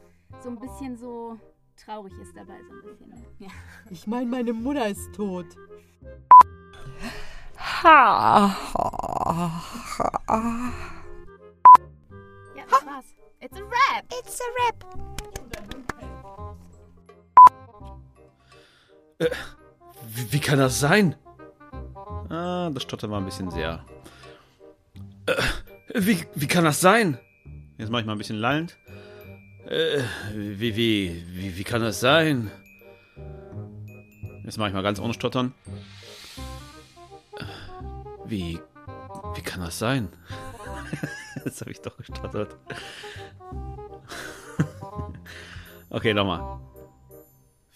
[0.43, 1.38] so ein bisschen so
[1.76, 3.09] traurig ist dabei, so ein bisschen.
[3.11, 3.24] Ne?
[3.38, 3.49] Ja.
[3.91, 5.47] Ich meine, meine Mutter ist tot.
[7.82, 8.55] ja,
[12.68, 13.07] das war's.
[13.41, 14.05] It's a wrap.
[14.12, 14.84] It's a rap.
[19.18, 19.30] Äh,
[20.07, 21.14] wie, wie kann das sein?
[22.28, 23.84] Ah, das Stotter war ein bisschen sehr.
[25.26, 25.34] Äh,
[25.95, 27.18] wie, wie kann das sein?
[27.78, 28.76] Jetzt mache ich mal ein bisschen lallend.
[29.66, 30.03] Äh,
[30.34, 32.51] wie, wie, wie, wie kann das sein?
[34.45, 35.55] Jetzt mache ich mal ganz ohne Stottern.
[38.26, 38.59] Wie,
[39.34, 40.09] wie kann das sein?
[41.45, 42.57] Jetzt habe ich doch gestottert.
[45.91, 46.61] okay, nochmal.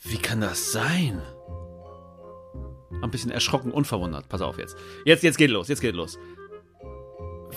[0.03, 1.23] Wie kann das sein?
[3.03, 4.29] Ein bisschen erschrocken, unverwundert.
[4.29, 4.77] Pass auf jetzt.
[5.05, 6.19] Jetzt, jetzt geht los, jetzt geht los.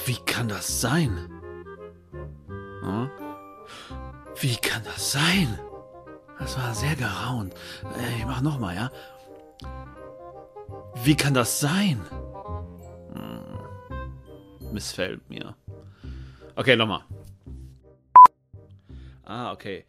[0.05, 1.29] Wie kann das sein?
[2.81, 3.09] Hm?
[4.39, 5.59] Wie kann das sein?
[6.39, 7.53] Das war sehr geraunt.
[7.97, 8.91] Äh, Ich mach nochmal, ja?
[11.03, 11.99] Wie kann das sein?
[13.13, 14.71] Hm.
[14.71, 15.55] Missfällt mir.
[16.55, 17.03] Okay, nochmal.
[19.23, 19.85] Ah, okay.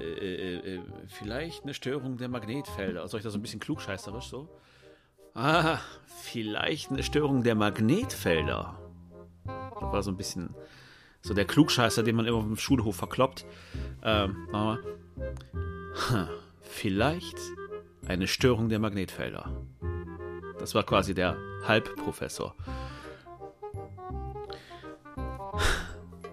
[0.00, 3.08] Äh, äh, äh, vielleicht eine Störung der Magnetfelder.
[3.08, 4.48] Soll ich das so ein bisschen klugscheißerisch so?
[5.34, 8.78] Ah, vielleicht eine Störung der Magnetfelder.
[9.80, 10.54] Das war so ein bisschen
[11.22, 13.44] so der Klugscheißer, den man immer auf dem Schulhof verkloppt.
[14.02, 14.78] Ähm, machen
[16.04, 16.28] wir.
[16.60, 17.38] Vielleicht
[18.06, 19.50] eine Störung der Magnetfelder.
[20.58, 22.54] Das war quasi der Halbprofessor.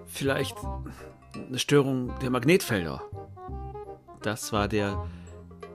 [0.05, 0.57] Vielleicht
[1.35, 3.01] eine Störung der Magnetfelder.
[4.21, 5.07] Das war der,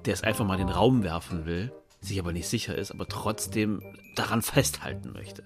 [0.05, 3.07] der es einfach mal in den Raum werfen will, sich aber nicht sicher ist, aber
[3.07, 3.83] trotzdem
[4.15, 5.43] daran festhalten möchte.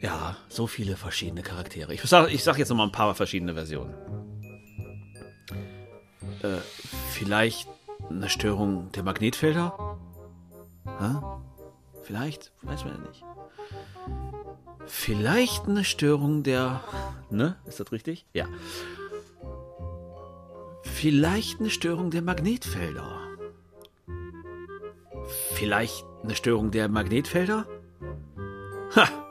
[0.00, 1.94] Ja, so viele verschiedene Charaktere.
[1.94, 3.94] Ich sag, ich sag jetzt noch mal ein paar verschiedene Versionen.
[6.42, 6.58] Äh,
[7.12, 7.68] vielleicht
[8.10, 9.98] eine Störung der Magnetfelder?
[10.98, 11.16] Hä?
[12.02, 12.52] Vielleicht?
[12.62, 13.24] Weiß man ja nicht.
[14.86, 16.82] Vielleicht eine Störung der.
[17.30, 17.56] Ne?
[17.64, 18.26] Ist das richtig?
[18.32, 18.46] Ja.
[20.82, 23.20] Vielleicht eine Störung der Magnetfelder.
[25.54, 27.66] Vielleicht eine Störung der Magnetfelder?
[28.94, 29.25] Ha!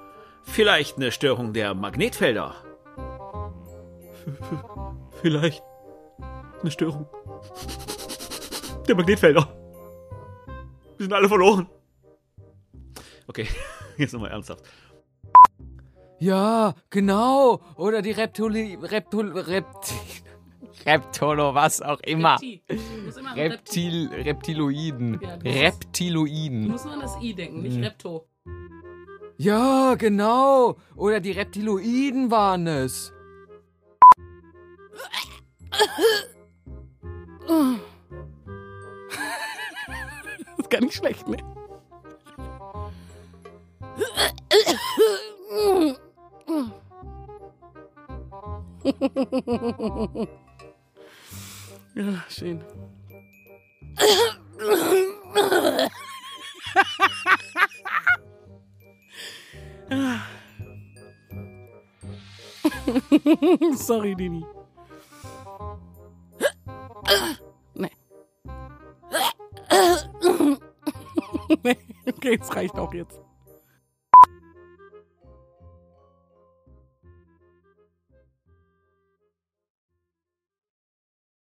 [0.55, 2.55] Vielleicht eine Störung der Magnetfelder.
[5.21, 5.61] Vielleicht
[6.61, 7.09] eine Störung
[8.87, 9.49] der Magnetfelder.
[10.95, 11.67] Wir sind alle verloren.
[13.27, 13.49] Okay,
[13.97, 14.63] jetzt nochmal ernsthaft.
[16.19, 17.59] Ja, genau.
[17.75, 18.77] Oder die Reptuli...
[18.81, 19.37] Reptul...
[19.37, 19.97] Reptil...
[20.85, 22.35] Reptolo, was auch immer.
[22.35, 22.61] Reptil.
[23.19, 24.07] Immer Reptil...
[24.13, 25.19] Reptiloiden.
[25.21, 26.69] Ja, Reptiloiden.
[26.69, 27.83] musst nur an das I denken, nicht Hm.
[27.83, 28.29] Repto.
[29.37, 30.77] Ja, genau.
[30.95, 33.11] Oder die Reptiloiden waren es.
[37.47, 37.47] Das
[40.57, 41.37] ist gar nicht schlecht, ne?
[51.95, 52.61] Ja, schön.
[63.75, 64.43] Sorry, Dini.
[67.75, 67.91] Nee.
[71.63, 71.77] nee.
[72.07, 73.24] Okay, es reicht auch jetzt.